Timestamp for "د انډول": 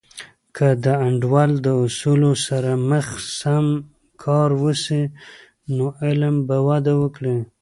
0.83-1.51